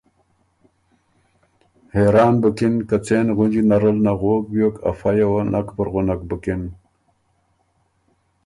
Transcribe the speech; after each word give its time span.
حېران 1.93 2.33
بُکِن 2.41 2.75
که 2.89 2.97
څېن 3.05 3.27
غُنجی 3.37 3.61
نرل 3.69 3.97
نغوک 4.05 4.43
بیوک 4.51 4.75
افئ 4.89 5.13
یه 5.19 5.27
وه 5.31 5.41
نک 5.51 5.67
پُرغُنک 5.75 6.21
بُکِن 6.29 6.61